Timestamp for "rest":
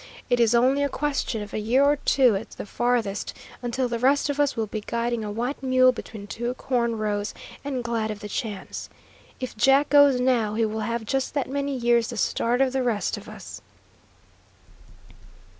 3.99-4.31, 12.81-13.15